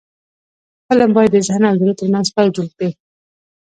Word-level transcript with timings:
فلم 0.87 1.09
باید 1.15 1.31
د 1.33 1.37
ذهن 1.47 1.63
او 1.69 1.75
زړه 1.81 1.93
ترمنځ 1.99 2.27
پل 2.35 2.47
جوړ 2.55 2.67
کړي 2.77 2.89